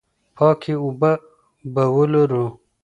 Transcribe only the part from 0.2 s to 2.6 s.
پاکې اوبه به ولرو.